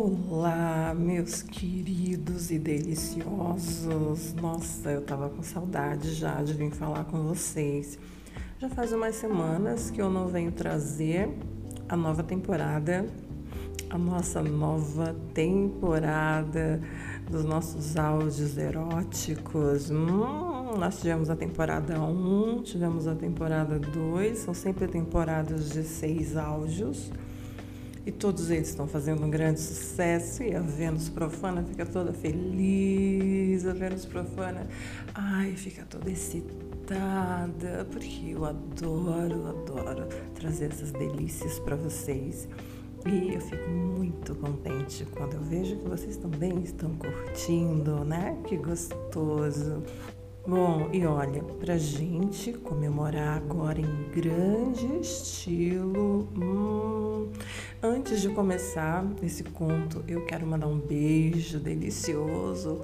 Olá, 0.00 0.94
meus 0.96 1.42
queridos 1.42 2.52
e 2.52 2.58
deliciosos. 2.58 4.32
Nossa, 4.34 4.92
eu 4.92 5.02
tava 5.02 5.28
com 5.28 5.42
saudade 5.42 6.14
já 6.14 6.40
de 6.40 6.52
vir 6.54 6.70
falar 6.70 7.02
com 7.02 7.24
vocês. 7.24 7.98
Já 8.60 8.68
faz 8.70 8.92
umas 8.92 9.16
semanas 9.16 9.90
que 9.90 10.00
eu 10.00 10.08
não 10.08 10.28
venho 10.28 10.52
trazer 10.52 11.28
a 11.88 11.96
nova 11.96 12.22
temporada, 12.22 13.06
a 13.90 13.98
nossa 13.98 14.40
nova 14.40 15.16
temporada 15.34 16.80
dos 17.28 17.44
nossos 17.44 17.96
áudios 17.96 18.56
eróticos. 18.56 19.90
Hum, 19.90 20.78
nós 20.78 21.00
tivemos 21.00 21.28
a 21.28 21.34
temporada 21.34 22.00
1, 22.00 22.62
tivemos 22.62 23.08
a 23.08 23.16
temporada 23.16 23.80
2, 23.80 24.38
são 24.38 24.54
sempre 24.54 24.86
temporadas 24.86 25.70
de 25.70 25.82
seis 25.82 26.36
áudios 26.36 27.10
e 28.06 28.12
todos 28.12 28.50
eles 28.50 28.68
estão 28.68 28.86
fazendo 28.86 29.24
um 29.24 29.30
grande 29.30 29.60
sucesso 29.60 30.42
e 30.42 30.54
a 30.54 30.60
Vênus 30.60 31.08
Profana 31.08 31.62
fica 31.62 31.84
toda 31.84 32.12
feliz, 32.12 33.66
a 33.66 33.72
Vênus 33.72 34.04
Profana, 34.04 34.66
ai, 35.14 35.52
fica 35.52 35.84
toda 35.84 36.10
excitada, 36.10 37.86
porque 37.90 38.30
eu 38.30 38.44
adoro, 38.44 39.46
adoro 39.48 40.06
trazer 40.34 40.70
essas 40.72 40.90
delícias 40.92 41.58
para 41.60 41.76
vocês. 41.76 42.48
E 43.06 43.34
eu 43.34 43.40
fico 43.40 43.70
muito 43.70 44.34
contente 44.34 45.06
quando 45.16 45.34
eu 45.34 45.40
vejo 45.42 45.76
que 45.76 45.88
vocês 45.88 46.16
também 46.16 46.62
estão 46.62 46.94
curtindo, 46.96 48.04
né? 48.04 48.36
Que 48.46 48.56
gostoso. 48.56 49.82
Bom, 50.46 50.88
e 50.92 51.04
olha, 51.04 51.42
pra 51.42 51.76
gente 51.76 52.54
comemorar 52.54 53.36
agora 53.36 53.80
em 53.80 54.10
grande 54.10 54.86
estilo, 55.00 56.26
hum, 56.34 57.30
antes 57.82 58.22
de 58.22 58.30
começar 58.30 59.04
esse 59.22 59.44
conto, 59.44 60.02
eu 60.08 60.24
quero 60.24 60.46
mandar 60.46 60.68
um 60.68 60.78
beijo 60.78 61.60
delicioso, 61.60 62.80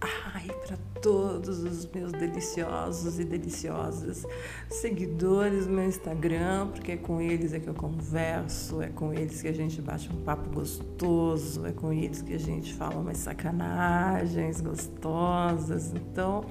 ai, 0.00 0.48
para 0.66 0.76
todos 1.00 1.62
os 1.62 1.86
meus 1.92 2.10
deliciosos 2.10 3.20
e 3.20 3.24
deliciosas 3.24 4.26
seguidores 4.68 5.68
no 5.68 5.74
meu 5.74 5.86
Instagram, 5.86 6.68
porque 6.72 6.92
é 6.92 6.96
com 6.96 7.20
eles 7.20 7.52
é 7.52 7.60
que 7.60 7.68
eu 7.68 7.74
converso, 7.74 8.82
é 8.82 8.88
com 8.88 9.12
eles 9.12 9.40
que 9.40 9.46
a 9.46 9.54
gente 9.54 9.80
bate 9.80 10.10
um 10.12 10.22
papo 10.22 10.50
gostoso, 10.50 11.64
é 11.64 11.70
com 11.70 11.92
eles 11.92 12.20
que 12.20 12.34
a 12.34 12.38
gente 12.38 12.74
fala 12.74 12.96
umas 12.96 13.18
sacanagens 13.18 14.60
gostosas, 14.60 15.92
então 15.94 16.44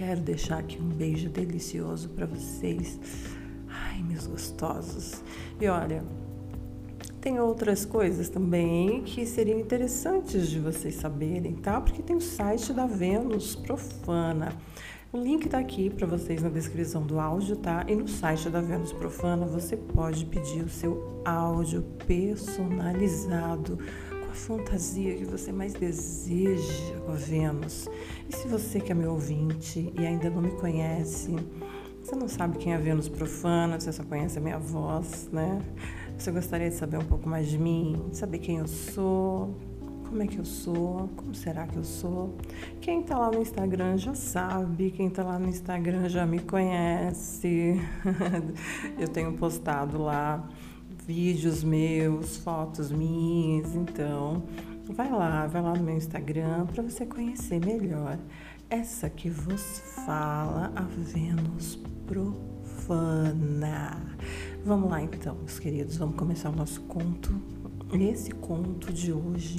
Quero 0.00 0.22
deixar 0.22 0.60
aqui 0.60 0.80
um 0.80 0.88
beijo 0.88 1.28
delicioso 1.28 2.08
para 2.08 2.24
vocês. 2.24 2.98
Ai, 3.68 4.02
meus 4.02 4.26
gostosos. 4.26 5.22
E 5.60 5.68
olha, 5.68 6.02
tem 7.20 7.38
outras 7.38 7.84
coisas 7.84 8.30
também 8.30 9.02
que 9.02 9.26
seriam 9.26 9.60
interessantes 9.60 10.48
de 10.48 10.58
vocês 10.58 10.94
saberem, 10.94 11.52
tá? 11.56 11.78
Porque 11.82 12.00
tem 12.00 12.16
o 12.16 12.20
site 12.20 12.72
da 12.72 12.86
Vênus 12.86 13.54
Profana. 13.54 14.56
O 15.12 15.18
link 15.18 15.44
está 15.44 15.58
aqui 15.58 15.90
para 15.90 16.06
vocês 16.06 16.42
na 16.42 16.48
descrição 16.48 17.02
do 17.02 17.20
áudio, 17.20 17.56
tá? 17.56 17.84
E 17.86 17.94
no 17.94 18.08
site 18.08 18.48
da 18.48 18.62
Vênus 18.62 18.94
Profana 18.94 19.44
você 19.44 19.76
pode 19.76 20.24
pedir 20.24 20.62
o 20.62 20.70
seu 20.70 21.20
áudio 21.26 21.82
personalizado 22.06 23.78
a 24.30 24.32
fantasia 24.32 25.16
que 25.16 25.24
você 25.24 25.50
mais 25.50 25.74
deseja 25.74 27.00
com 27.04 27.14
Vênus. 27.14 27.88
E 28.28 28.36
se 28.36 28.46
você 28.46 28.78
que 28.80 28.92
é 28.92 28.94
meu 28.94 29.10
ouvinte 29.10 29.92
e 29.98 30.06
ainda 30.06 30.30
não 30.30 30.40
me 30.40 30.52
conhece, 30.52 31.34
você 32.00 32.14
não 32.14 32.28
sabe 32.28 32.58
quem 32.58 32.72
é 32.72 32.76
a 32.76 32.78
Vênus 32.78 33.08
profana, 33.08 33.78
você 33.78 33.92
só 33.92 34.04
conhece 34.04 34.38
a 34.38 34.40
minha 34.40 34.58
voz, 34.58 35.28
né? 35.32 35.60
Você 36.16 36.30
gostaria 36.30 36.70
de 36.70 36.76
saber 36.76 36.98
um 36.98 37.04
pouco 37.04 37.28
mais 37.28 37.48
de 37.48 37.58
mim, 37.58 38.08
saber 38.12 38.38
quem 38.38 38.58
eu 38.58 38.68
sou, 38.68 39.52
como 40.08 40.22
é 40.22 40.28
que 40.28 40.38
eu 40.38 40.44
sou, 40.44 41.10
como 41.16 41.34
será 41.34 41.66
que 41.66 41.76
eu 41.76 41.84
sou. 41.84 42.36
Quem 42.80 43.02
tá 43.02 43.18
lá 43.18 43.32
no 43.32 43.42
Instagram 43.42 43.96
já 43.96 44.14
sabe, 44.14 44.92
quem 44.92 45.10
tá 45.10 45.24
lá 45.24 45.40
no 45.40 45.48
Instagram 45.48 46.08
já 46.08 46.24
me 46.24 46.38
conhece. 46.38 47.80
eu 48.96 49.08
tenho 49.08 49.32
postado 49.32 50.00
lá 50.00 50.48
vídeos 51.10 51.64
meus, 51.64 52.36
fotos 52.36 52.92
minhas. 52.92 53.74
Então, 53.74 54.44
vai 54.90 55.10
lá, 55.10 55.44
vai 55.48 55.60
lá 55.60 55.74
no 55.74 55.82
meu 55.82 55.96
Instagram 55.96 56.66
para 56.66 56.84
você 56.84 57.04
conhecer 57.04 57.58
melhor 57.58 58.16
essa 58.70 59.10
que 59.10 59.28
vos 59.28 59.82
fala, 60.06 60.72
a 60.76 60.82
Vênus 60.82 61.80
profana. 62.06 64.00
Vamos 64.64 64.88
lá 64.88 65.02
então, 65.02 65.34
meus 65.34 65.58
queridos, 65.58 65.96
vamos 65.96 66.14
começar 66.14 66.48
o 66.48 66.54
nosso 66.54 66.80
conto. 66.82 67.34
Esse 67.92 68.30
conto 68.30 68.92
de 68.92 69.12
hoje 69.12 69.58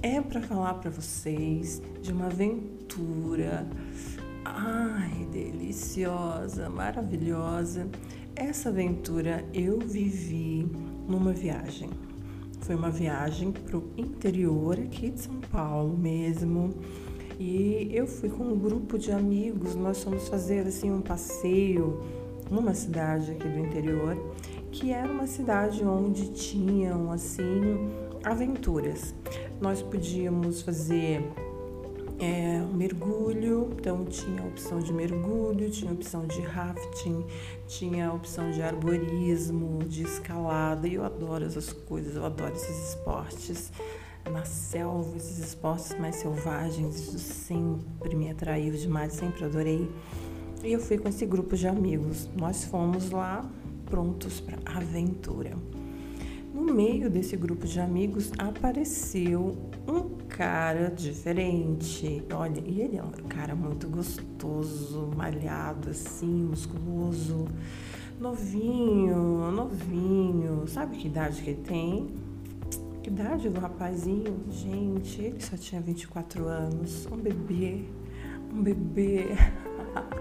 é 0.00 0.20
para 0.20 0.40
falar 0.40 0.74
para 0.74 0.92
vocês 0.92 1.82
de 2.00 2.12
uma 2.12 2.26
aventura 2.26 3.66
ai, 4.44 5.26
deliciosa, 5.32 6.70
maravilhosa 6.70 7.88
essa 8.38 8.68
aventura 8.68 9.44
eu 9.52 9.80
vivi 9.80 10.37
numa 11.08 11.32
viagem. 11.32 11.90
Foi 12.60 12.76
uma 12.76 12.90
viagem 12.90 13.50
para 13.50 13.78
o 13.78 13.90
interior 13.96 14.78
aqui 14.78 15.10
de 15.10 15.22
São 15.22 15.40
Paulo 15.50 15.96
mesmo. 15.96 16.74
E 17.40 17.88
eu 17.92 18.06
fui 18.06 18.28
com 18.28 18.44
um 18.44 18.58
grupo 18.58 18.98
de 18.98 19.10
amigos, 19.10 19.74
nós 19.74 20.02
fomos 20.04 20.28
fazer 20.28 20.66
assim 20.66 20.92
um 20.92 21.00
passeio 21.00 22.00
numa 22.50 22.74
cidade 22.74 23.30
aqui 23.30 23.48
do 23.48 23.58
interior, 23.58 24.16
que 24.70 24.92
era 24.92 25.10
uma 25.10 25.26
cidade 25.26 25.84
onde 25.84 26.30
tinham 26.32 27.10
assim 27.10 27.88
aventuras. 28.24 29.14
Nós 29.60 29.80
podíamos 29.80 30.62
fazer 30.62 31.22
é, 32.18 32.60
mergulho, 32.74 33.70
então 33.78 34.04
tinha 34.04 34.42
a 34.42 34.46
opção 34.46 34.80
de 34.80 34.92
mergulho, 34.92 35.70
tinha 35.70 35.90
a 35.90 35.94
opção 35.94 36.26
de 36.26 36.40
rafting, 36.40 37.24
tinha 37.66 38.08
a 38.08 38.12
opção 38.12 38.50
de 38.50 38.60
arborismo, 38.60 39.84
de 39.84 40.02
escalada, 40.02 40.88
e 40.88 40.94
eu 40.94 41.04
adoro 41.04 41.44
essas 41.44 41.72
coisas, 41.72 42.16
eu 42.16 42.24
adoro 42.24 42.54
esses 42.54 42.90
esportes 42.90 43.72
na 44.30 44.44
selva, 44.44 45.16
esses 45.16 45.38
esportes 45.38 45.96
mais 45.98 46.16
selvagens, 46.16 46.98
isso 46.98 47.18
sempre 47.18 48.14
me 48.16 48.30
atraiu 48.30 48.74
demais, 48.74 49.12
sempre 49.12 49.44
adorei. 49.44 49.88
E 50.62 50.72
eu 50.72 50.80
fui 50.80 50.98
com 50.98 51.08
esse 51.08 51.24
grupo 51.24 51.56
de 51.56 51.68
amigos, 51.68 52.28
nós 52.36 52.64
fomos 52.64 53.10
lá 53.10 53.48
prontos 53.86 54.40
para 54.40 54.58
aventura. 54.76 55.56
No 56.58 56.74
meio 56.74 57.08
desse 57.08 57.36
grupo 57.36 57.68
de 57.68 57.78
amigos 57.78 58.32
apareceu 58.36 59.56
um 59.86 60.18
cara 60.26 60.90
diferente. 60.90 62.20
Olha, 62.34 62.60
e 62.66 62.80
ele 62.80 62.96
é 62.96 63.02
um 63.02 63.12
cara 63.28 63.54
muito 63.54 63.88
gostoso, 63.88 65.08
malhado 65.16 65.90
assim, 65.90 66.26
musculoso, 66.26 67.46
novinho, 68.18 69.52
novinho. 69.52 70.66
Sabe 70.66 70.96
que 70.96 71.06
idade 71.06 71.42
que 71.42 71.50
ele 71.50 71.62
tem? 71.62 72.08
Que 73.04 73.08
idade 73.08 73.48
do 73.48 73.60
rapazinho? 73.60 74.40
Gente, 74.50 75.22
ele 75.22 75.40
só 75.40 75.56
tinha 75.56 75.80
24 75.80 76.44
anos, 76.44 77.06
um 77.06 77.16
bebê, 77.16 77.84
um 78.52 78.60
bebê. 78.60 79.26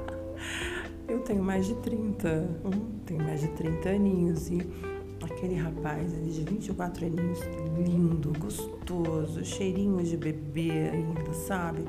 Eu 1.09 1.19
tenho 1.21 1.41
mais 1.41 1.65
de 1.65 1.73
30, 1.77 2.47
hum, 2.63 2.99
tenho 3.07 3.23
mais 3.23 3.41
de 3.41 3.47
30 3.47 3.89
aninhos 3.89 4.51
e 4.51 4.57
aquele 5.31 5.55
rapaz 5.55 6.13
ali 6.13 6.31
de 6.31 6.43
24 6.43 7.05
aninhos, 7.05 7.39
lindo, 7.77 8.33
gostoso, 8.39 9.43
cheirinho 9.43 10.03
de 10.03 10.17
bebê 10.17 10.89
ainda, 10.89 11.33
sabe? 11.33 11.83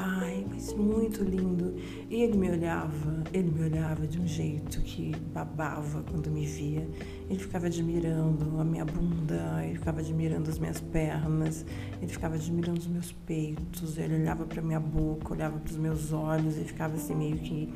Ai, 0.00 0.46
mas 0.48 0.72
muito 0.74 1.24
lindo. 1.24 1.74
E 2.08 2.22
ele 2.22 2.38
me 2.38 2.48
olhava, 2.48 3.24
ele 3.32 3.50
me 3.50 3.64
olhava 3.64 4.06
de 4.06 4.20
um 4.20 4.26
jeito 4.28 4.80
que 4.82 5.10
babava 5.34 6.04
quando 6.08 6.30
me 6.30 6.46
via. 6.46 6.88
Ele 7.28 7.38
ficava 7.40 7.66
admirando 7.66 8.60
a 8.60 8.64
minha 8.64 8.84
bunda, 8.84 9.60
ele 9.64 9.76
ficava 9.76 9.98
admirando 9.98 10.48
as 10.48 10.58
minhas 10.60 10.80
pernas, 10.80 11.66
ele 12.00 12.12
ficava 12.12 12.36
admirando 12.36 12.78
os 12.78 12.86
meus 12.86 13.10
peitos, 13.10 13.98
ele 13.98 14.14
olhava 14.14 14.46
para 14.46 14.62
minha 14.62 14.78
boca, 14.78 15.34
olhava 15.34 15.58
para 15.58 15.70
os 15.70 15.76
meus 15.76 16.12
olhos 16.12 16.56
e 16.56 16.62
ficava 16.62 16.94
assim 16.94 17.16
meio 17.16 17.36
que 17.38 17.68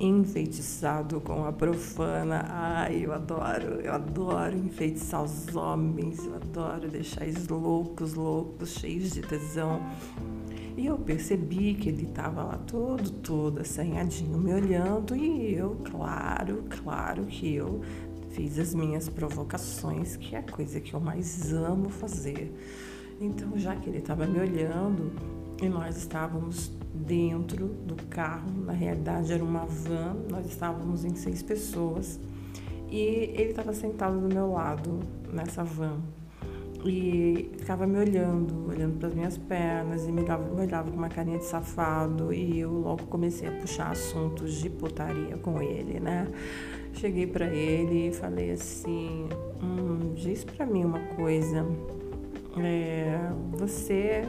enfeitiçado 0.00 1.20
com 1.20 1.44
a 1.44 1.52
profana. 1.52 2.44
Ai, 2.48 3.04
eu 3.04 3.12
adoro, 3.12 3.80
eu 3.80 3.92
adoro 3.92 4.56
enfeitiçar 4.56 5.22
os 5.22 5.54
homens, 5.54 6.24
eu 6.24 6.34
adoro 6.34 6.88
deixar 6.88 7.24
eles 7.24 7.48
loucos, 7.48 8.14
loucos, 8.14 8.70
cheios 8.70 9.10
de 9.10 9.22
tesão. 9.22 9.80
E 10.76 10.86
eu 10.86 10.96
percebi 10.96 11.74
que 11.74 11.88
ele 11.88 12.04
estava 12.04 12.44
lá 12.44 12.56
todo, 12.56 13.10
todo 13.10 13.60
assanhadinho 13.60 14.38
me 14.38 14.54
olhando 14.54 15.16
e 15.16 15.54
eu, 15.54 15.76
claro, 15.90 16.62
claro 16.82 17.24
que 17.26 17.52
eu 17.52 17.80
fiz 18.30 18.56
as 18.60 18.72
minhas 18.72 19.08
provocações, 19.08 20.16
que 20.16 20.36
é 20.36 20.38
a 20.38 20.42
coisa 20.44 20.78
que 20.78 20.94
eu 20.94 21.00
mais 21.00 21.52
amo 21.52 21.88
fazer. 21.88 22.54
Então, 23.20 23.58
já 23.58 23.74
que 23.74 23.90
ele 23.90 23.98
estava 23.98 24.24
me 24.24 24.38
olhando 24.38 25.10
e 25.60 25.68
nós 25.68 25.96
estávamos 25.96 26.70
dentro 26.98 27.66
do 27.66 27.96
carro, 28.08 28.50
na 28.64 28.72
realidade 28.72 29.32
era 29.32 29.42
uma 29.42 29.64
van, 29.64 30.16
nós 30.28 30.46
estávamos 30.46 31.04
em 31.04 31.14
seis 31.14 31.42
pessoas. 31.42 32.18
E 32.90 33.32
ele 33.34 33.50
estava 33.50 33.72
sentado 33.74 34.18
do 34.18 34.34
meu 34.34 34.52
lado 34.52 35.00
nessa 35.32 35.62
van. 35.62 35.98
e 36.84 37.50
ficava 37.58 37.86
me 37.86 37.98
olhando, 37.98 38.68
olhando 38.68 38.98
para 38.98 39.08
as 39.08 39.14
minhas 39.14 39.36
pernas 39.36 40.06
e 40.06 40.12
me 40.12 40.22
olhava, 40.22 40.54
me 40.54 40.62
olhava 40.62 40.90
com 40.90 40.96
uma 40.96 41.08
carinha 41.08 41.38
de 41.38 41.44
safado. 41.44 42.32
E 42.32 42.60
eu 42.60 42.70
logo 42.70 43.04
comecei 43.06 43.48
a 43.48 43.52
puxar 43.52 43.90
assuntos 43.90 44.54
de 44.54 44.70
putaria 44.70 45.36
com 45.38 45.60
ele, 45.60 46.00
né? 46.00 46.28
Cheguei 46.94 47.26
para 47.26 47.46
ele 47.46 48.08
e 48.08 48.12
falei 48.12 48.52
assim, 48.52 49.28
hum, 49.62 50.14
diz 50.14 50.44
para 50.44 50.64
mim 50.64 50.84
uma 50.84 51.00
coisa, 51.16 51.66
é, 52.56 53.30
você 53.52 54.24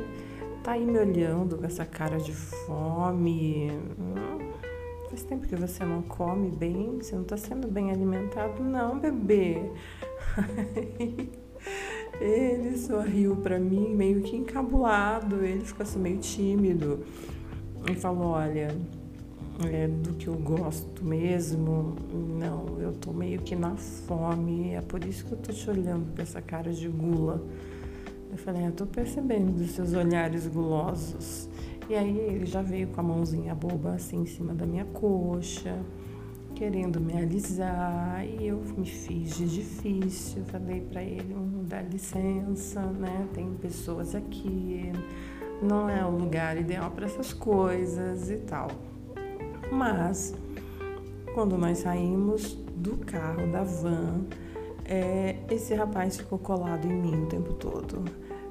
tá 0.64 0.74
aí 0.74 0.86
me 0.86 1.00
olhando 1.00 1.58
com 1.58 1.66
essa 1.66 1.86
cara 1.86 2.18
de 2.18 2.34
fome, 2.34 3.72
faz 5.10 5.24
tempo 5.24 5.48
que 5.48 5.56
você 5.56 5.84
não 5.84 6.02
come 6.02 6.50
bem, 6.50 6.98
você 7.02 7.16
não 7.16 7.24
tá 7.24 7.38
sendo 7.38 7.68
bem 7.68 7.92
alimentado, 7.92 8.64
não, 8.64 9.00
bebê. 9.00 9.72
Ele 12.20 12.78
sorriu 12.78 13.36
para 13.38 13.58
mim, 13.60 13.96
meio 13.96 14.22
que 14.22 14.36
encabulado, 14.36 15.44
ele 15.44 15.64
ficou 15.64 15.84
assim 15.84 16.00
meio 16.00 16.18
tímido. 16.18 17.06
E 17.90 17.96
falou: 17.96 18.32
Olha, 18.32 18.76
é, 19.72 19.88
do 19.88 20.14
que 20.14 20.28
eu 20.28 20.36
gosto 20.36 21.04
mesmo, 21.04 21.96
não, 22.14 22.78
eu 22.80 22.94
tô 22.94 23.14
meio 23.14 23.40
que 23.42 23.56
na 23.56 23.76
fome, 23.76 24.74
é 24.74 24.82
por 24.82 25.04
isso 25.06 25.26
que 25.26 25.32
eu 25.32 25.38
tô 25.38 25.54
te 25.54 25.70
olhando 25.70 26.14
com 26.14 26.22
essa 26.22 26.42
cara 26.42 26.72
de 26.74 26.90
gula. 26.90 27.42
Eu 28.30 28.38
falei: 28.38 28.68
Eu 28.68 28.72
tô 28.72 28.86
percebendo 28.86 29.52
dos 29.52 29.72
seus 29.72 29.94
olhares 29.94 30.48
gulosos. 30.48 31.50
E 31.90 31.96
aí 31.96 32.18
ele 32.18 32.46
já 32.46 32.62
veio 32.62 32.88
com 32.90 33.02
a 33.02 33.04
mãozinha 33.04 33.56
boba 33.56 33.94
assim 33.94 34.22
em 34.22 34.26
cima 34.26 34.54
da 34.54 34.66
minha 34.66 34.86
coxa 34.86 35.80
querendo 36.60 37.00
me 37.00 37.14
alisar 37.14 38.26
e 38.26 38.48
eu 38.48 38.62
me 38.78 38.86
fiz 38.86 39.38
de 39.38 39.48
difícil. 39.48 40.44
Falei 40.46 40.82
para 40.82 41.02
ele: 41.02 41.34
um, 41.34 41.64
dá 41.64 41.82
licença, 41.82 42.82
né? 42.82 43.28
Tem 43.34 43.54
pessoas 43.56 44.14
aqui, 44.14 44.92
não 45.62 45.90
é 45.90 46.06
o 46.06 46.10
lugar 46.10 46.58
ideal 46.58 46.92
para 46.92 47.06
essas 47.06 47.32
coisas 47.32 48.30
e 48.30 48.38
tal. 48.40 48.68
Mas 49.72 50.36
quando 51.34 51.58
nós 51.58 51.80
saímos 51.80 52.56
do 52.76 52.98
carro, 52.98 53.50
da 53.52 53.64
van, 53.64 54.26
é, 54.92 55.36
esse 55.52 55.76
rapaz 55.76 56.18
ficou 56.18 56.40
colado 56.40 56.88
em 56.88 56.94
mim 56.94 57.24
o 57.24 57.26
tempo 57.28 57.54
todo. 57.54 58.04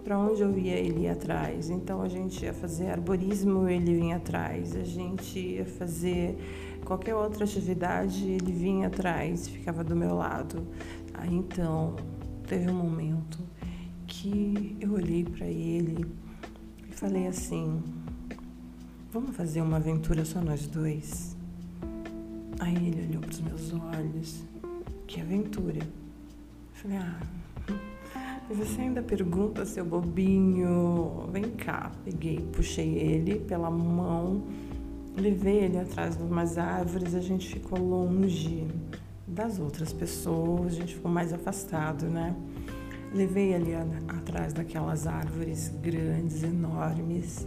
Para 0.04 0.16
onde 0.16 0.40
eu 0.40 0.56
ia, 0.56 0.76
ele 0.76 1.00
ia 1.00 1.12
atrás. 1.12 1.68
Então 1.68 2.00
a 2.00 2.08
gente 2.08 2.44
ia 2.44 2.54
fazer 2.54 2.90
arborismo, 2.90 3.68
ele 3.68 3.96
vinha 3.96 4.16
atrás. 4.16 4.76
A 4.76 4.84
gente 4.84 5.36
ia 5.36 5.66
fazer 5.66 6.38
qualquer 6.84 7.16
outra 7.16 7.44
atividade, 7.44 8.24
ele 8.24 8.52
vinha 8.52 8.86
atrás, 8.86 9.48
ficava 9.48 9.82
do 9.82 9.96
meu 9.96 10.14
lado. 10.14 10.64
Aí 11.12 11.34
então, 11.34 11.96
teve 12.46 12.70
um 12.70 12.74
momento 12.74 13.40
que 14.06 14.76
eu 14.80 14.92
olhei 14.92 15.24
para 15.24 15.46
ele 15.46 16.06
e 16.88 16.92
falei 16.92 17.26
assim: 17.26 17.82
Vamos 19.10 19.34
fazer 19.34 19.60
uma 19.60 19.78
aventura 19.78 20.24
só 20.24 20.40
nós 20.40 20.68
dois? 20.68 21.36
Aí 22.60 22.76
ele 22.76 23.08
olhou 23.08 23.22
para 23.22 23.32
os 23.32 23.40
meus 23.40 23.72
olhos: 23.72 24.44
Que 25.04 25.20
aventura? 25.20 25.80
Falei: 26.82 26.98
Ah, 26.98 28.40
você 28.50 28.80
ainda 28.80 29.02
pergunta, 29.02 29.64
seu 29.64 29.84
bobinho? 29.84 31.28
Vem 31.32 31.50
cá. 31.50 31.92
Peguei, 32.04 32.40
puxei 32.52 32.94
ele 32.98 33.40
pela 33.40 33.70
mão 33.70 34.42
levei 35.18 35.64
ele 35.64 35.78
atrás 35.78 36.16
de 36.16 36.22
umas 36.22 36.56
árvores, 36.58 37.14
a 37.14 37.20
gente 37.20 37.48
ficou 37.48 37.78
longe 37.78 38.66
das 39.26 39.58
outras 39.58 39.92
pessoas, 39.92 40.74
a 40.74 40.76
gente 40.76 40.94
ficou 40.94 41.10
mais 41.10 41.32
afastado, 41.32 42.06
né? 42.06 42.34
Levei 43.12 43.52
ele 43.52 43.74
a, 43.74 43.84
atrás 44.08 44.52
daquelas 44.52 45.06
árvores 45.06 45.72
grandes, 45.82 46.42
enormes, 46.42 47.46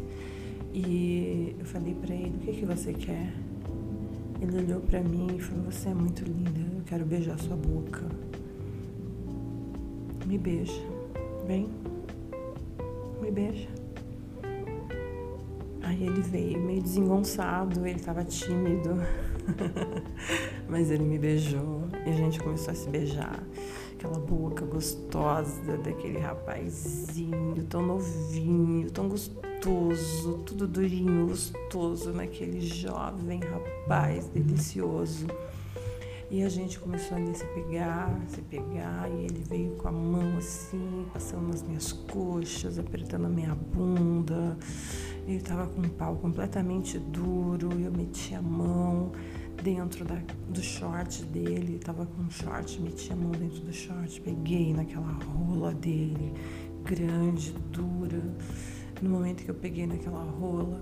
e 0.74 1.56
eu 1.58 1.66
falei 1.66 1.96
para 1.96 2.14
ele: 2.14 2.38
"O 2.38 2.40
que 2.40 2.54
que 2.54 2.66
você 2.66 2.94
quer?" 2.94 3.34
Ele 4.42 4.58
olhou 4.58 4.82
para 4.82 5.02
mim 5.02 5.28
e 5.38 5.40
falou: 5.40 5.66
"Você 5.66 5.90
é 5.90 5.94
muito 5.94 6.24
linda, 6.24 6.60
eu 6.76 6.84
quero 6.86 7.06
beijar 7.06 7.40
sua 7.40 7.56
boca." 7.56 8.06
Me 10.32 10.38
beija. 10.38 10.82
Vem. 11.46 11.68
Me 13.22 13.30
beija. 13.30 13.68
Aí 15.84 16.06
ele 16.06 16.22
veio 16.22 16.58
meio 16.58 16.82
desengonçado, 16.82 17.86
ele 17.86 18.00
estava 18.00 18.24
tímido, 18.24 18.92
mas 20.70 20.90
ele 20.90 21.04
me 21.04 21.20
beijou 21.20 21.84
e 22.06 22.12
a 22.12 22.14
gente 22.14 22.40
começou 22.40 22.72
a 22.72 22.76
se 22.76 22.90
beijar. 22.90 23.44
Aquela 23.94 24.20
boca 24.20 24.66
gostosa 24.66 25.78
daquele 25.80 26.20
rapazinho, 26.20 27.66
tão 27.66 27.86
novinho, 27.86 28.90
tão 28.90 29.10
gostoso, 29.10 30.44
tudo 30.46 30.66
durinho, 30.66 31.28
gostoso, 31.28 32.14
naquele 32.14 32.62
jovem 32.62 33.42
rapaz 33.42 34.28
delicioso. 34.28 35.28
E 36.32 36.44
a 36.44 36.48
gente 36.48 36.80
começou 36.80 37.18
a 37.18 37.34
se 37.34 37.44
pegar, 37.48 38.18
se 38.30 38.42
pegar, 38.44 39.12
e 39.12 39.26
ele 39.26 39.44
veio 39.50 39.72
com 39.76 39.90
a 39.90 39.92
mão 39.92 40.38
assim, 40.38 41.06
passando 41.12 41.50
nas 41.50 41.62
minhas 41.62 41.92
coxas, 41.92 42.80
apertando 42.80 43.26
a 43.26 43.30
minha 43.30 43.54
bunda. 43.54 44.58
Ele 45.28 45.36
estava 45.36 45.68
com 45.68 45.82
um 45.82 45.90
pau 45.90 46.16
completamente 46.16 46.98
duro, 46.98 47.70
eu 47.74 47.92
meti 47.92 48.34
a 48.34 48.42
mão 48.42 49.12
dentro 49.62 50.06
da, 50.06 50.22
do 50.48 50.62
short 50.62 51.22
dele, 51.26 51.76
estava 51.76 52.06
com 52.06 52.22
um 52.22 52.30
short, 52.30 52.82
meti 52.82 53.12
a 53.12 53.16
mão 53.18 53.32
dentro 53.32 53.60
do 53.60 53.74
short, 53.74 54.22
peguei 54.22 54.74
naquela 54.74 55.12
rola 55.12 55.74
dele, 55.74 56.34
grande, 56.86 57.52
dura. 57.74 58.24
No 59.02 59.10
momento 59.10 59.44
que 59.44 59.52
eu 59.52 59.56
peguei 59.56 59.86
naquela 59.86 60.24
rola, 60.24 60.82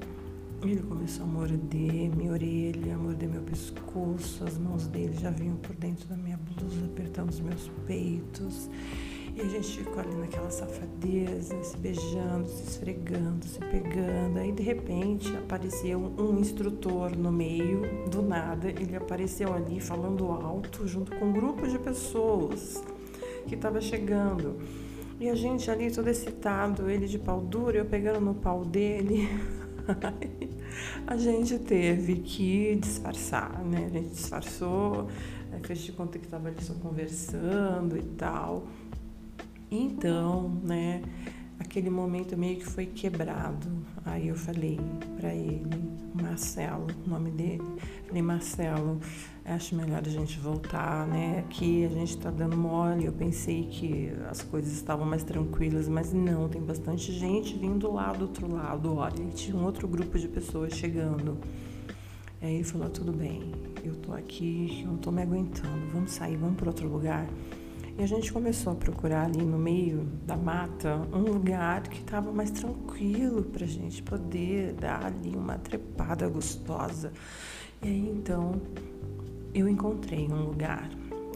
ele 0.68 0.82
começou 0.82 1.24
a 1.24 1.28
morder 1.28 2.16
minha 2.16 2.32
orelha, 2.32 2.98
morder 2.98 3.30
meu 3.30 3.42
pescoço, 3.42 4.44
as 4.44 4.58
mãos 4.58 4.88
dele 4.88 5.14
já 5.18 5.30
vinham 5.30 5.56
por 5.58 5.76
dentro 5.76 6.08
da 6.08 6.18
minha 6.18 6.38
blusa, 6.38 6.86
apertando 6.86 7.30
os 7.30 7.40
meus 7.40 7.72
peitos. 7.88 8.70
E 9.36 9.42
a 9.42 9.46
gente 9.46 9.78
ficou 9.78 10.00
ali 10.00 10.14
naquela 10.16 10.52
safadeza, 10.52 11.64
se 11.64 11.78
beijando, 11.78 12.50
se 12.50 12.64
esfregando, 12.64 13.46
se 13.46 13.60
pegando. 13.60 14.38
Aí 14.38 14.52
de 14.52 14.62
repente 14.62 15.34
apareceu 15.38 15.98
um 16.18 16.40
instrutor 16.40 17.16
no 17.16 17.32
meio, 17.32 17.82
do 18.10 18.22
nada, 18.22 18.70
ele 18.70 18.98
apareceu 18.98 19.54
ali 19.54 19.80
falando 19.80 20.26
alto, 20.30 20.86
junto 20.86 21.16
com 21.16 21.26
um 21.26 21.32
grupo 21.32 21.68
de 21.68 21.80
pessoas 21.80 22.84
que 23.48 23.56
estava 23.56 23.80
chegando. 23.80 24.58
E 25.20 25.30
a 25.30 25.36
gente 25.36 25.72
ali 25.72 25.90
todo 25.90 26.08
excitado, 26.10 26.90
ele 26.90 27.08
de 27.08 27.18
pau 27.18 27.40
duro, 27.40 27.78
eu 27.78 27.86
pegando 27.86 28.20
no 28.20 28.34
pau 28.34 28.66
dele. 28.66 29.30
a 31.08 31.18
gente 31.18 31.58
teve 31.60 32.16
que 32.18 32.76
disfarçar, 32.76 33.64
né? 33.64 33.86
A 33.86 33.90
gente 33.90 34.10
disfarçou, 34.10 35.10
fez 35.64 35.80
de 35.80 35.92
conta 35.92 36.18
que 36.18 36.26
estava 36.26 36.48
ali 36.48 36.62
só 36.62 36.74
conversando 36.76 37.98
e 37.98 38.04
tal. 38.04 38.68
Então, 39.72 40.50
né, 40.64 41.02
aquele 41.60 41.90
momento 41.90 42.38
meio 42.38 42.58
que 42.58 42.66
foi 42.66 42.86
quebrado. 42.86 43.70
Aí 44.06 44.30
eu 44.30 44.36
falei 44.36 44.80
para 45.20 45.34
ele, 45.34 45.68
Marcelo, 46.14 46.88
o 47.06 47.10
nome 47.10 47.30
dele, 47.32 47.64
falei, 48.08 48.22
Marcelo, 48.22 49.00
acho 49.46 49.76
melhor 49.76 50.02
a 50.06 50.10
gente 50.10 50.40
voltar, 50.40 51.06
né? 51.08 51.40
Aqui 51.40 51.86
a 51.86 51.90
gente 51.90 52.18
tá 52.18 52.32
dando 52.32 52.58
mole. 52.58 53.06
Eu 53.06 53.14
pensei 53.14 53.68
que 53.68 54.12
as 54.30 54.42
coisas 54.42 54.72
estavam 54.72 55.06
mais 55.06 55.24
tranquilas, 55.24 55.88
mas 55.88 56.14
não, 56.14 56.48
tem 56.48 56.62
bastante 56.62 57.12
gente 57.12 57.58
vindo 57.58 57.92
lá 57.92 58.14
do 58.14 58.24
outro 58.24 58.52
lado. 58.52 58.96
Olha, 58.96 59.26
tinha 59.36 59.56
um 59.56 59.66
outro 59.66 59.88
grupo 59.88 60.18
de 60.18 60.28
pessoas 60.28 60.74
chegando. 60.74 61.38
Aí 62.42 62.56
ele 62.56 62.64
falou, 62.64 62.90
tudo 62.90 63.12
bem, 63.12 63.52
eu 63.84 63.96
tô 63.96 64.14
aqui, 64.14 64.82
eu 64.82 64.92
não 64.92 64.98
tô 64.98 65.12
me 65.12 65.22
aguentando, 65.22 65.88
vamos 65.92 66.12
sair, 66.12 66.38
vamos 66.38 66.56
para 66.56 66.70
outro 66.70 66.88
lugar. 66.88 67.28
E 68.00 68.04
a 68.04 68.08
gente 68.08 68.32
começou 68.32 68.72
a 68.72 68.76
procurar 68.78 69.26
ali 69.26 69.44
no 69.44 69.60
meio 69.60 70.08
da 70.26 70.38
mata 70.38 71.06
um 71.12 71.20
lugar 71.20 71.82
que 71.82 72.00
estava 72.00 72.32
mais 72.32 72.50
tranquilo 72.50 73.44
para 73.44 73.66
a 73.66 73.68
gente 73.68 74.02
poder 74.02 74.72
dar 74.72 75.08
ali 75.08 75.36
uma 75.36 75.58
trepada 75.58 76.30
gostosa. 76.30 77.12
E 77.84 77.90
aí 77.90 78.10
então 78.10 78.62
eu 79.54 79.68
encontrei 79.68 80.30
um 80.30 80.46
lugar. 80.46 80.90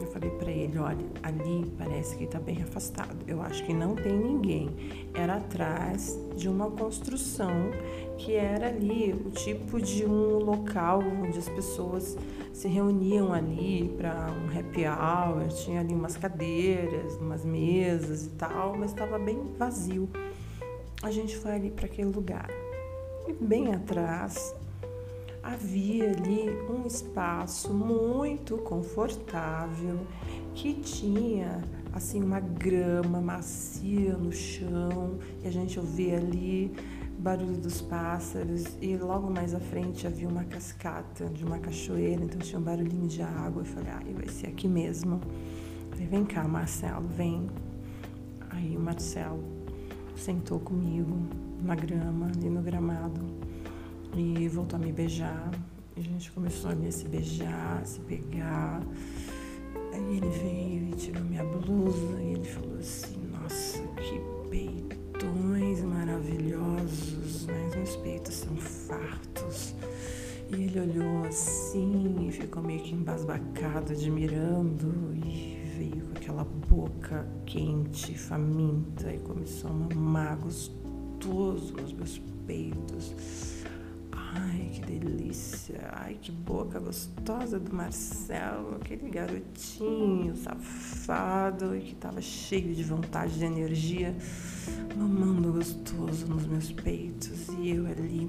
Eu 0.04 0.12
falei 0.12 0.30
para 0.32 0.52
ele, 0.52 0.78
olha, 0.78 1.06
ali 1.24 1.72
parece 1.78 2.18
que 2.18 2.26
está 2.26 2.38
bem 2.38 2.62
afastado. 2.62 3.18
Eu 3.26 3.42
acho 3.42 3.64
que 3.66 3.74
não 3.74 3.96
tem 3.96 4.12
ninguém. 4.12 4.70
Era 5.14 5.36
atrás 5.36 6.20
de 6.36 6.50
uma 6.50 6.70
construção 6.70 7.72
que 8.18 8.34
era 8.34 8.68
ali 8.68 9.14
o 9.14 9.32
tipo 9.32 9.82
de 9.82 10.06
um 10.06 10.40
local 10.40 11.02
onde 11.02 11.40
as 11.40 11.48
pessoas 11.48 12.18
se 12.52 12.68
reuniam 12.68 13.32
ali 13.32 13.94
para 13.98 14.30
um 14.32 14.60
happy 14.60 14.84
hour, 14.86 15.48
tinha 15.64 15.80
ali 15.80 15.94
umas 15.94 16.18
cadeiras, 16.18 17.16
umas 17.16 17.46
mesas 17.46 18.26
e 18.26 18.30
tal, 18.32 18.76
mas 18.78 18.92
estava 18.92 19.18
bem 19.18 19.54
vazio. 19.58 20.10
A 21.02 21.12
gente 21.12 21.38
foi 21.38 21.54
ali 21.54 21.72
para 21.72 21.86
aquele 21.86 22.10
lugar. 22.10 22.50
E 23.26 23.32
bem 23.32 23.74
atrás 23.74 24.54
havia 25.44 26.10
ali 26.10 26.50
um 26.70 26.88
espaço 26.88 27.74
muito 27.74 28.58
confortável 28.60 30.00
que 30.56 30.74
tinha 30.76 31.62
assim 31.92 32.24
uma 32.24 32.40
grama 32.40 33.20
macia 33.20 34.16
no 34.18 34.32
chão 34.32 35.20
e 35.44 35.48
a 35.48 35.52
gente 35.52 35.78
ouvia 35.78 36.18
ali 36.18 36.74
barulho 37.20 37.58
dos 37.58 37.82
pássaros 37.82 38.66
e 38.82 38.98
logo 38.98 39.30
mais 39.30 39.54
à 39.54 39.60
frente 39.60 40.08
havia 40.08 40.28
uma 40.28 40.44
cascata 40.44 41.26
de 41.26 41.46
uma 41.46 41.58
cachoeira, 41.58 42.24
então 42.24 42.40
tinha 42.40 42.60
um 42.60 42.64
barulhinho 42.64 43.08
de 43.08 43.22
água. 43.22 43.62
Eu 43.62 43.66
falei, 43.66 43.92
ah, 43.92 44.02
vai 44.14 44.28
ser 44.28 44.48
aqui 44.48 44.68
mesmo. 44.68 45.22
Falei, 45.90 46.08
vem 46.08 46.26
cá, 46.26 46.46
Marcelo, 46.46 47.08
vem. 47.08 47.48
Aí 48.50 48.76
o 48.76 48.80
Marcelo 48.80 49.42
sentou 50.18 50.60
comigo 50.60 51.16
na 51.62 51.76
grama, 51.76 52.28
ali 52.28 52.50
no 52.50 52.62
gramado, 52.62 53.22
e 54.16 54.48
voltou 54.48 54.78
a 54.78 54.80
me 54.80 54.92
beijar. 54.92 55.52
E 55.96 56.00
a 56.00 56.04
gente 56.04 56.32
começou 56.32 56.72
a 56.72 56.92
se 56.92 57.08
beijar, 57.08 57.80
a 57.82 57.86
se 57.86 58.00
pegar. 58.02 58.82
Aí 59.94 60.18
ele 60.18 60.30
veio 60.30 60.90
e 60.90 60.96
tirou 60.96 61.24
minha 61.24 61.44
blusa 61.44 62.22
e 62.22 62.34
ele 62.34 62.46
falou 62.46 62.78
assim, 62.80 63.18
nossa, 63.28 63.82
que 63.98 64.20
peitões 64.50 65.84
maravilhosos, 65.84 67.46
né? 67.46 67.70
Meus 67.76 67.96
peitos 67.98 68.36
são 68.36 68.56
fartos. 68.56 69.76
E 70.50 70.64
ele 70.64 70.80
olhou 70.80 71.26
assim 71.26 72.28
e 72.28 72.32
ficou 72.32 72.64
meio 72.64 72.82
que 72.82 72.94
embasbacado, 72.94 73.94
admirando 73.94 75.16
e 75.26 75.64
veio 75.78 76.06
com 76.08 76.18
aquela 76.18 76.44
boca 76.44 77.28
quente, 77.46 78.18
faminta 78.18 79.14
e 79.14 79.20
começou 79.20 79.70
a 79.70 79.74
mamar 79.74 80.38
gostoso 80.38 81.74
nos 81.74 81.94
meus 81.94 82.22
peitos. 82.46 83.53
Ai, 84.36 84.72
que 84.74 84.82
delícia! 84.82 85.90
Ai, 85.94 86.18
que 86.22 86.32
boca 86.32 86.80
gostosa 86.80 87.60
do 87.60 87.74
Marcelo, 87.76 88.76
aquele 88.76 89.10
garotinho 89.10 90.36
safado 90.36 91.76
e 91.76 91.82
que 91.82 91.94
estava 91.94 92.20
cheio 92.22 92.74
de 92.74 92.84
vontade, 92.84 93.38
de 93.38 93.46
energia, 93.46 94.16
mamando 94.96 95.54
gostoso 95.54 96.26
nos 96.28 96.46
meus 96.48 96.72
peitos 96.72 97.48
e 97.60 97.70
eu 97.72 97.86
ali 97.86 98.28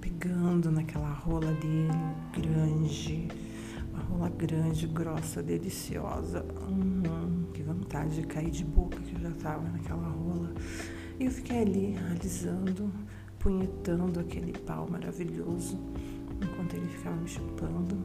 pegando 0.00 0.70
naquela 0.70 1.12
rola 1.12 1.52
dele, 1.52 1.88
grande, 2.32 3.28
uma 3.92 4.02
rola 4.02 4.28
grande, 4.30 4.86
grossa, 4.88 5.42
deliciosa. 5.42 6.44
Hum, 6.68 7.46
que 7.52 7.62
vontade 7.62 8.16
de 8.16 8.26
cair 8.26 8.50
de 8.50 8.64
boca 8.64 8.98
que 9.00 9.14
eu 9.14 9.20
já 9.20 9.28
estava 9.28 9.68
naquela 9.68 10.08
rola. 10.08 10.52
E 11.20 11.26
eu 11.26 11.30
fiquei 11.30 11.62
ali 11.62 11.96
alisando 12.10 12.92
punhetando 13.42 14.20
aquele 14.20 14.52
pau 14.52 14.88
maravilhoso, 14.88 15.78
enquanto 16.40 16.74
ele 16.74 16.86
ficava 16.86 17.16
me 17.16 17.28
chupando, 17.28 17.98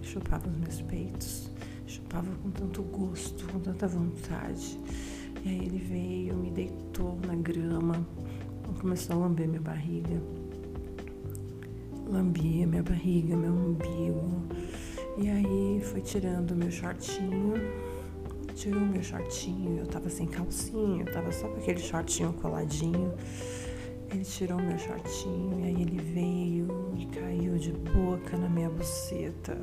chupava 0.00 0.48
os 0.48 0.56
meus 0.56 0.80
peitos, 0.82 1.50
chupava 1.86 2.30
com 2.42 2.50
tanto 2.50 2.82
gosto, 2.82 3.44
com 3.52 3.58
tanta 3.58 3.88
vontade. 3.88 4.78
E 5.44 5.48
aí 5.48 5.58
ele 5.58 5.78
veio, 5.78 6.36
me 6.36 6.50
deitou 6.50 7.18
na 7.26 7.34
grama, 7.34 8.06
começou 8.80 9.16
a 9.16 9.18
lamber 9.20 9.48
minha 9.48 9.60
barriga. 9.60 10.22
Lambia 12.08 12.66
minha 12.66 12.82
barriga, 12.84 13.36
meu 13.36 13.52
umbigo. 13.52 14.44
E 15.18 15.28
aí 15.28 15.80
foi 15.82 16.00
tirando 16.00 16.54
meu 16.54 16.70
shortinho, 16.70 17.54
tirou 18.54 18.80
meu 18.80 19.02
shortinho, 19.02 19.78
eu 19.80 19.86
tava 19.86 20.08
sem 20.08 20.26
calcinha, 20.26 21.02
eu 21.02 21.12
tava 21.12 21.32
só 21.32 21.48
com 21.48 21.56
aquele 21.56 21.80
shortinho 21.80 22.32
coladinho. 22.34 23.12
Ele 24.16 24.24
tirou 24.24 24.58
meu 24.58 24.78
shortinho 24.78 25.60
e 25.60 25.64
aí 25.64 25.82
ele 25.82 25.98
veio 25.98 26.94
e 26.96 27.04
caiu 27.04 27.58
de 27.58 27.70
boca 27.70 28.34
na 28.38 28.48
minha 28.48 28.70
buceta. 28.70 29.58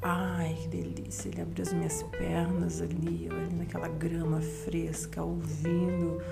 Ai, 0.00 0.54
que 0.54 0.68
delícia! 0.68 1.28
Ele 1.28 1.42
abriu 1.42 1.64
as 1.64 1.72
minhas 1.72 2.04
pernas 2.04 2.80
ali, 2.80 3.26
eu 3.28 3.36
ali 3.36 3.52
naquela 3.56 3.88
grama 3.88 4.40
fresca, 4.40 5.24
ouvindo 5.24 6.22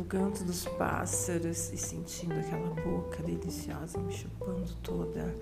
o 0.00 0.04
canto 0.04 0.42
dos 0.44 0.64
pássaros 0.64 1.70
e 1.74 1.76
sentindo 1.76 2.32
aquela 2.40 2.70
boca 2.70 3.22
deliciosa 3.22 3.98
me 3.98 4.10
chupando 4.10 4.72
toda. 4.82 5.36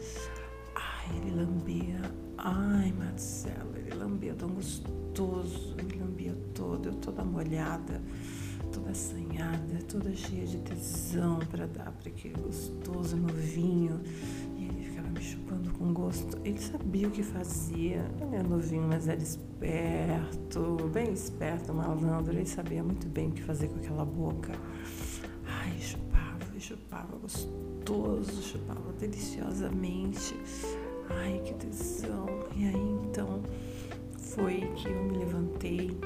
Ai, 0.75 1.17
ele 1.19 1.31
lambia. 1.31 2.01
Ai, 2.39 2.91
Marcelo, 2.91 3.73
ele 3.77 3.95
lambia 3.95 4.35
tão 4.35 4.49
gostoso, 4.49 5.77
ele 5.79 6.01
lambia 6.01 6.35
todo, 6.53 6.89
eu 6.89 6.95
toda 6.95 7.25
molhada 7.25 8.03
toda 8.87 8.91
assanhada, 8.91 9.79
toda 9.89 10.15
cheia 10.15 10.47
de 10.47 10.59
tesão 10.59 11.39
para 11.51 11.67
dar 11.67 11.91
para 11.93 12.09
aquele 12.09 12.41
gostoso 12.41 13.17
novinho. 13.17 14.01
E 14.57 14.65
ele 14.65 14.85
ficava 14.85 15.09
me 15.09 15.21
chupando 15.21 15.71
com 15.73 15.93
gosto. 15.93 16.39
Ele 16.45 16.59
sabia 16.59 17.09
o 17.09 17.11
que 17.11 17.23
fazia. 17.23 18.05
Ele 18.21 18.37
era 18.37 18.49
novinho, 18.49 18.87
mas 18.89 19.09
era 19.09 19.21
esperto, 19.21 20.89
bem 20.93 21.13
esperto, 21.13 21.75
malandro. 21.75 22.33
Ele 22.33 22.47
sabia 22.47 22.83
muito 22.83 23.09
bem 23.09 23.29
o 23.29 23.33
que 23.33 23.43
fazer 23.43 23.69
com 23.69 23.77
aquela 23.77 24.05
boca. 24.05 24.53
Ai, 25.47 25.77
chupava, 25.81 26.61
chupava 26.61 27.17
gostoso, 27.17 28.43
chupava 28.43 28.93
deliciosamente. 28.99 30.37
Ai, 31.11 31.41
que 31.45 31.55
tesão. 31.55 32.27
E 32.55 32.67
aí 32.67 32.99
então 33.05 33.43
foi 34.19 34.61
que 34.77 34.89
eu 34.89 35.05
me 35.05 35.19
levantei 35.19 35.97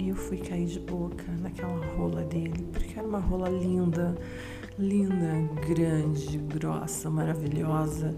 e 0.00 0.10
eu 0.10 0.16
fui 0.16 0.38
cair 0.38 0.66
de 0.66 0.80
boca 0.80 1.24
naquela 1.40 1.84
rola 1.94 2.22
dele, 2.24 2.66
porque 2.72 2.98
era 2.98 3.06
uma 3.06 3.18
rola 3.18 3.48
linda, 3.48 4.16
linda, 4.78 5.32
grande, 5.66 6.38
grossa, 6.38 7.10
maravilhosa. 7.10 8.14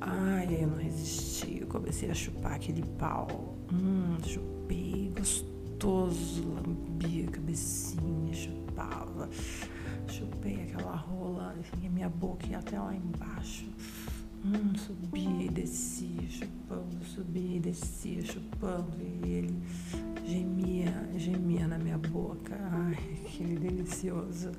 Ai, 0.00 0.58
eu 0.60 0.68
não 0.68 0.76
resisti, 0.76 1.60
eu 1.60 1.66
comecei 1.66 2.10
a 2.10 2.14
chupar 2.14 2.54
aquele 2.54 2.82
pau. 2.98 3.56
Hum, 3.72 4.16
chupei, 4.24 5.12
gostoso, 5.16 6.42
lambia 6.66 7.26
a 7.26 7.30
cabecinha, 7.30 8.34
chupava. 8.34 9.28
Chupei 10.08 10.62
aquela 10.62 10.96
rola, 10.96 11.54
assim, 11.58 11.86
a 11.86 11.90
minha 11.90 12.08
boca 12.08 12.46
ia 12.46 12.58
até 12.58 12.78
lá 12.78 12.94
embaixo. 12.94 13.66
Hum, 14.46 14.74
subia 14.76 15.46
e 15.46 15.48
descia, 15.48 16.28
chupando, 16.28 17.02
subia 17.02 17.56
e 17.56 17.60
descia, 17.60 18.22
chupando. 18.26 18.94
E 19.00 19.26
ele 19.26 19.62
gemia, 20.26 21.08
gemia 21.16 21.66
na 21.66 21.78
minha 21.78 21.96
boca. 21.96 22.54
Ai, 22.70 23.22
que 23.24 23.42
delicioso. 23.42 24.52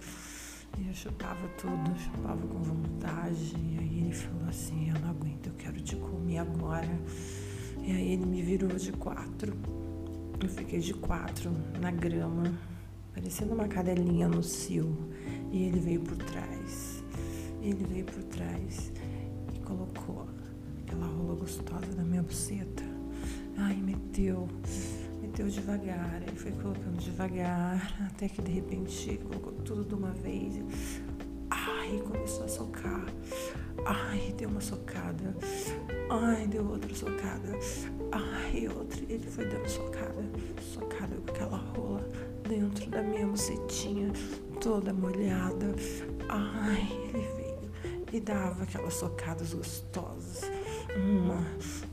E 0.80 0.88
eu 0.88 0.94
chupava 0.96 1.48
tudo, 1.50 2.00
chupava 2.00 2.48
com 2.48 2.63
vontade. 2.63 3.56
E 3.56 3.77
aí 3.80 4.00
ele 4.06 4.13
falou 4.13 4.50
assim: 4.50 4.89
Eu 4.89 5.00
não 5.01 5.12
aguento, 5.12 5.48
eu 5.48 5.54
quero 5.54 5.80
te 5.80 5.96
comer 5.98 6.39
agora. 6.39 7.00
E 7.84 7.92
aí 7.92 8.13
ele 8.13 8.25
me 8.25 8.42
virou 8.42 8.75
de 8.75 8.92
quatro. 8.92 9.56
Eu 10.42 10.50
fiquei 10.50 10.80
de 10.80 10.96
quatro 10.96 11.51
na 11.80 11.92
grama, 11.92 12.51
parecendo 13.13 13.54
uma 13.54 13.68
cadelinha 13.68 14.27
no 14.27 14.42
cio. 14.42 14.98
E 15.51 15.65
ele 15.65 15.80
veio 15.80 16.01
por 16.01 16.18
trás. 16.18 17.04
Ele 17.62 17.86
veio 17.86 18.06
por 18.06 18.24
trás 18.24 18.92
colocou 19.65 20.27
aquela 20.84 21.07
rola 21.07 21.36
gostosa 21.36 21.88
na 21.98 22.03
minha 22.03 22.22
buceta. 22.22 22.84
Ai, 23.57 23.75
meteu, 23.75 24.48
meteu 25.22 25.48
devagar. 25.48 26.22
Ele 26.22 26.38
foi 26.38 26.51
colocando 26.51 26.98
devagar, 26.98 28.10
até 28.12 28.29
que 28.29 28.41
de 28.41 28.51
repente 28.51 29.19
colocou 29.24 29.51
tudo 29.63 29.84
de 29.84 29.95
uma 29.95 30.12
vez. 30.12 30.63
Ai, 31.50 32.00
começou 32.05 32.45
a 32.45 32.48
socar. 32.48 33.05
Ai, 33.86 34.34
deu 34.38 34.50
uma 34.50 34.62
socada. 34.62 35.36
Ai, 36.10 36.48
deu 36.48 36.67
outra 36.67 36.93
socada. 36.93 37.60
Ai, 38.12 38.67
outra. 38.67 39.01
Ele 39.10 39.25
foi 39.27 39.45
dando 39.45 39.67
socada, 39.67 40.24
socada 40.62 41.15
com 41.15 41.31
aquela 41.31 41.57
rola 41.57 42.07
dentro 42.48 42.89
da 42.89 43.01
minha 43.01 43.25
bucetinha, 43.25 44.12
toda 44.62 44.93
molhada. 44.93 45.75
Ai, 46.29 46.88
ele 47.10 47.27
veio 47.36 47.44
e 48.15 48.19
dava 48.22 48.63
aquelas 48.63 48.93
socadas 48.93 49.53
gostosas. 49.53 50.41
Uma, 50.95 51.45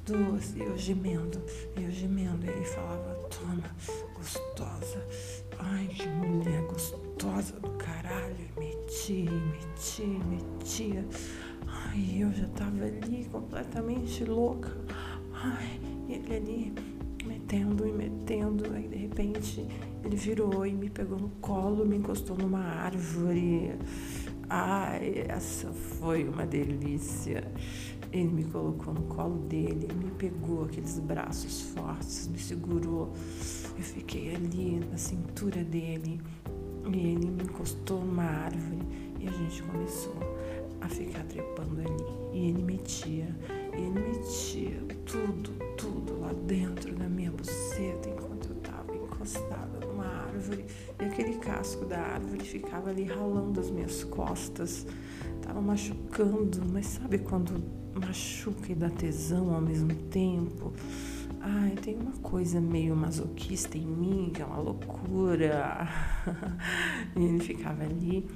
duas, 0.06 0.54
e 0.54 0.60
eu 0.60 0.78
gemendo, 0.78 1.42
e 1.76 1.82
eu 1.82 1.90
gemendo. 1.90 2.46
E 2.46 2.48
ele 2.48 2.64
falava: 2.64 3.14
Toma, 3.28 3.64
gostosa. 4.14 5.04
Ai, 5.58 5.88
que 5.88 6.06
mulher 6.08 6.62
gostosa 6.62 7.58
do 7.58 7.70
caralho. 7.70 8.36
E 8.38 8.60
metia, 8.60 9.30
metia, 9.30 10.24
metia. 10.24 11.04
Ai, 11.66 12.18
eu 12.20 12.32
já 12.32 12.46
tava 12.48 12.84
ali 12.84 13.24
completamente 13.32 14.24
louca. 14.24 14.70
Ai, 15.32 15.80
ele 16.08 16.36
ali 16.36 16.72
metendo 17.26 17.86
e 17.86 17.92
metendo. 17.92 18.72
Aí 18.72 18.86
de 18.86 18.96
repente 18.96 19.66
ele 20.04 20.16
virou 20.16 20.64
e 20.64 20.72
me 20.72 20.88
pegou 20.88 21.18
no 21.18 21.30
colo, 21.40 21.84
me 21.84 21.96
encostou 21.96 22.36
numa 22.36 22.60
árvore. 22.60 23.76
Ai, 24.54 25.24
essa 25.30 25.72
foi 25.72 26.28
uma 26.28 26.44
delícia. 26.44 27.42
Ele 28.12 28.28
me 28.28 28.44
colocou 28.44 28.92
no 28.92 29.00
colo 29.04 29.38
dele, 29.46 29.88
me 29.94 30.10
pegou 30.10 30.64
aqueles 30.64 30.98
braços 30.98 31.62
fortes, 31.74 32.28
me 32.28 32.38
segurou. 32.38 33.14
Eu 33.74 33.82
fiquei 33.82 34.34
ali 34.34 34.78
na 34.90 34.98
cintura 34.98 35.64
dele 35.64 36.20
e 36.84 36.98
ele 36.98 37.30
me 37.30 37.44
encostou 37.44 38.04
numa 38.04 38.24
árvore 38.24 38.82
e 39.18 39.26
a 39.26 39.30
gente 39.30 39.62
começou 39.62 40.18
a 40.82 40.88
ficar 40.90 41.24
trepando 41.24 41.80
ali. 41.80 42.04
E 42.34 42.50
ele 42.50 42.62
metia, 42.62 43.34
e 43.72 43.80
ele 43.80 44.00
metia 44.00 44.82
tudo, 45.06 45.50
tudo 45.78 46.20
lá 46.20 46.31
árvore. 50.42 50.64
E 51.00 51.04
aquele 51.04 51.34
casco 51.36 51.84
da 51.84 51.98
árvore 51.98 52.44
ficava 52.44 52.90
ali 52.90 53.04
ralando 53.04 53.60
as 53.60 53.70
minhas 53.70 54.02
costas, 54.04 54.86
tava 55.40 55.60
machucando, 55.60 56.62
mas 56.72 56.86
sabe 56.86 57.18
quando 57.18 57.62
machuca 57.94 58.72
e 58.72 58.74
dá 58.74 58.90
tesão 58.90 59.54
ao 59.54 59.60
mesmo 59.60 59.94
tempo? 60.10 60.72
Ai, 61.40 61.74
tem 61.82 61.96
uma 61.96 62.12
coisa 62.18 62.60
meio 62.60 62.94
masoquista 62.94 63.76
em 63.76 63.86
mim, 63.86 64.30
que 64.34 64.42
é 64.42 64.44
uma 64.44 64.58
loucura. 64.58 65.88
e 67.16 67.24
ele 67.24 67.40
ficava 67.40 67.82
ali 67.84 68.28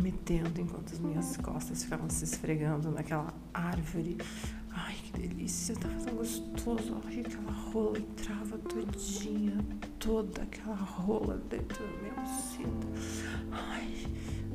metendo 0.00 0.60
enquanto 0.60 0.92
as 0.92 0.98
minhas 0.98 1.36
costas 1.38 1.84
ficavam 1.84 2.08
se 2.08 2.24
esfregando 2.24 2.90
naquela 2.90 3.34
árvore. 3.52 4.18
Ai, 4.72 4.94
que 4.94 5.12
delícia, 5.20 5.74
tava 5.76 5.94
tão 6.04 6.14
gostoso. 6.14 6.96
Ai, 7.06 7.20
aquela 7.20 7.52
rola 7.52 7.98
entrava 7.98 8.58
todinha, 8.58 9.64
toda 9.98 10.42
aquela 10.42 10.76
rola 10.76 11.36
dentro 11.48 11.84
da 11.84 11.92
minha 12.00 12.14
buceta. 12.14 12.86
Ai, 13.52 14.06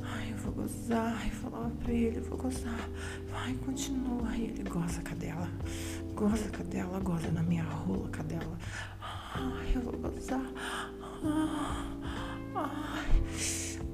ai, 0.02 0.32
eu 0.32 0.36
vou 0.38 0.52
gozar. 0.52 1.26
Eu 1.26 1.32
falava 1.32 1.70
pra 1.70 1.92
ele, 1.92 2.18
eu 2.18 2.24
vou 2.24 2.38
gozar. 2.38 2.88
Vai, 3.30 3.54
continua. 3.54 4.28
Ai, 4.28 4.44
ele 4.44 4.62
goza, 4.68 5.02
cadela. 5.02 5.50
Goza, 6.14 6.48
cadela, 6.50 6.98
goza 7.00 7.30
na 7.30 7.42
minha 7.42 7.64
rola, 7.64 8.08
cadela. 8.08 8.58
Ai, 9.00 9.72
eu 9.74 9.82
vou 9.82 9.92
gozar. 9.92 10.50
Ai, 12.54 13.22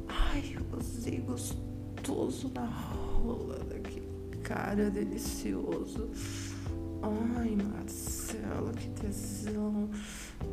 ai, 0.08 0.56
eu 0.56 0.64
gozei 0.64 1.20
gostoso 1.20 2.50
na 2.54 2.66
rola 2.66 3.71
cara 4.42 4.90
delicioso. 4.90 6.10
Ai, 7.02 7.56
Marcelo, 7.56 8.72
que 8.72 8.88
tesão. 8.90 9.88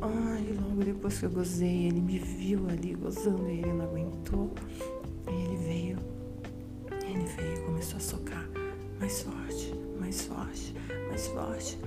Ai, 0.01 0.58
logo 0.60 0.84
depois 0.84 1.19
que 1.19 1.25
eu 1.25 1.29
gozei, 1.29 1.88
ele 1.88 2.01
me 2.01 2.17
viu 2.17 2.67
ali 2.69 2.96
gozando 2.96 3.50
e 3.50 3.60
ele 3.60 3.74
não 3.74 3.86
aguentou. 3.86 4.51
Ele 5.27 5.58
veio, 5.58 5.98
ele 7.03 7.25
veio 7.25 7.58
e 7.58 7.65
começou 7.65 7.98
a 7.98 8.00
socar 8.00 8.50
mais 9.00 9.22
forte, 9.22 9.74
mais 10.00 10.22
forte, 10.24 10.75
mais 11.08 11.27
forte. 11.27 11.79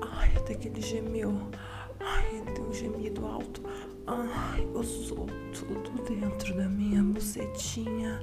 Ai, 0.00 0.32
até 0.36 0.54
que 0.54 0.68
ele 0.68 0.80
gemeu. 0.80 1.34
Ai, 2.00 2.36
ele 2.36 2.52
deu 2.52 2.64
um 2.64 2.72
gemido 2.72 3.26
alto. 3.26 3.62
Ai, 4.06 4.64
gozou 4.72 5.26
tudo 5.52 6.02
dentro 6.08 6.56
da 6.56 6.68
minha 6.68 7.02
bucetinha. 7.02 8.22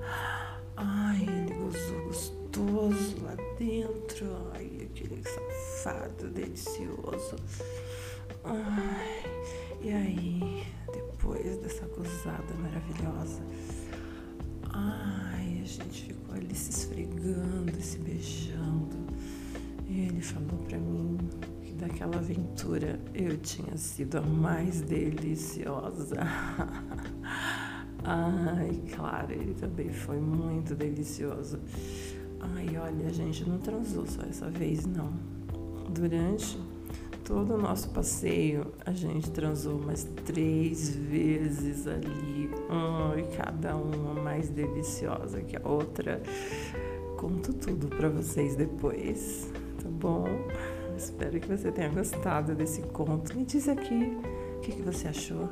Ai, 0.77 1.21
ele 1.21 1.53
gozou 1.53 2.03
gostoso 2.05 2.34
lá 2.61 3.35
dentro. 3.57 4.25
Ai, 4.53 4.69
aquele 4.81 5.21
safado 5.23 6.29
delicioso. 6.29 7.35
Ai, 8.43 9.23
e 9.81 9.91
aí, 9.91 10.63
depois 10.91 11.57
dessa 11.57 11.85
gozada 11.87 12.53
maravilhosa, 12.61 13.43
ai, 14.71 15.61
a 15.61 15.65
gente 15.65 16.05
ficou 16.07 16.35
ali 16.35 16.55
se 16.55 16.71
esfregando, 16.71 17.81
se 17.81 17.97
beijando. 17.99 18.95
E 19.87 20.01
ele 20.07 20.21
falou 20.21 20.57
para 20.67 20.77
mim 20.77 21.17
que 21.61 21.73
daquela 21.73 22.17
aventura 22.17 22.99
eu 23.13 23.37
tinha 23.37 23.75
sido 23.77 24.17
a 24.17 24.21
mais 24.21 24.81
deliciosa. 24.81 26.17
Ai, 28.07 28.83
claro, 28.93 29.31
ele 29.31 29.55
também 29.55 29.91
foi 29.91 30.19
muito 30.19 30.75
delicioso. 30.75 31.59
Ai, 32.53 32.77
olha, 32.77 33.11
gente 33.11 33.47
não 33.49 33.57
transou 33.57 34.05
só 34.05 34.21
essa 34.29 34.49
vez, 34.49 34.85
não. 34.85 35.11
Durante 35.89 36.59
todo 37.23 37.55
o 37.55 37.57
nosso 37.57 37.89
passeio, 37.89 38.67
a 38.85 38.91
gente 38.91 39.31
transou 39.31 39.79
umas 39.79 40.03
três 40.25 40.95
vezes 40.95 41.87
ali. 41.87 42.49
Ai, 42.69 43.27
cada 43.35 43.75
uma 43.75 44.13
mais 44.21 44.49
deliciosa 44.49 45.41
que 45.41 45.57
a 45.57 45.67
outra. 45.67 46.21
Conto 47.17 47.53
tudo 47.53 47.87
para 47.87 48.09
vocês 48.09 48.55
depois, 48.55 49.51
tá 49.81 49.89
bom? 49.89 50.25
Espero 50.95 51.39
que 51.39 51.47
você 51.47 51.71
tenha 51.71 51.89
gostado 51.89 52.53
desse 52.53 52.81
conto. 52.83 53.35
Me 53.35 53.45
diz 53.45 53.67
aqui 53.67 54.17
o 54.57 54.59
que, 54.59 54.73
que 54.73 54.81
você 54.81 55.07
achou. 55.07 55.49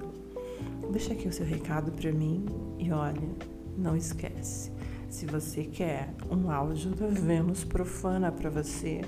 Deixa 0.92 1.14
aqui 1.14 1.28
o 1.28 1.34
seu 1.34 1.46
recado 1.46 1.92
para 1.92 2.12
mim 2.12 2.46
e 2.78 2.92
olha, 2.92 3.30
não 3.78 3.96
esquece. 3.96 4.72
Se 5.14 5.28
você 5.28 5.64
quer 5.64 6.12
um 6.28 6.50
áudio 6.50 6.90
da 6.90 7.06
Vênus 7.06 7.64
profana 7.64 8.32
para 8.32 8.50
você, 8.50 9.02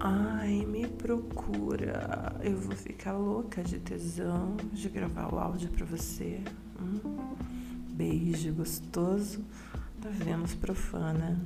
ai, 0.00 0.66
me 0.66 0.88
procura. 0.88 2.34
Eu 2.42 2.56
vou 2.56 2.74
ficar 2.74 3.12
louca 3.12 3.62
de 3.62 3.78
tesão 3.78 4.56
de 4.72 4.88
gravar 4.88 5.32
o 5.32 5.38
áudio 5.38 5.70
para 5.70 5.86
você. 5.86 6.40
Hum? 6.82 7.36
Beijo 7.92 8.52
gostoso 8.52 9.44
da 10.00 10.10
Vênus 10.10 10.56
profana. 10.56 11.40